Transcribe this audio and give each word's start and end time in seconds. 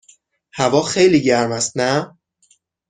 هوا 0.57 0.83
خیلی 0.91 1.21
گرم 1.27 1.51
است، 1.59 1.71
نه؟ 1.79 1.89